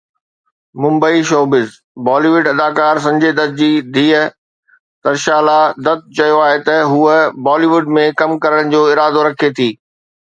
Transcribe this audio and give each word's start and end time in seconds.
Mumbai 0.83 1.19
(showbiz 1.29 1.57
news) 1.71 1.71
بالي 2.05 2.29
wood 2.35 2.45
اداڪار 2.53 2.95
سنجي 3.05 3.31
دت 3.39 3.51
جي 3.59 3.69
ڌيءَ 3.97 4.21
ترشالا 5.07 5.59
دت 5.85 5.99
چيو 6.15 6.37
آهي 6.47 6.57
ته 6.71 6.75
هوءَ 6.93 7.15
بالي 7.49 7.67
ووڊ 7.75 7.85
۾ 7.99 8.07
ڪم 8.23 8.31
ڪرڻ 8.45 8.63
جو 8.73 8.81
ارادو 8.95 9.21
رکي 9.29 9.49
ٿي. 9.59 9.69